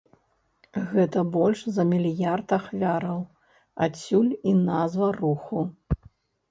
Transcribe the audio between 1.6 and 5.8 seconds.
за мільярд ахвяраў, адсюль і назва руху.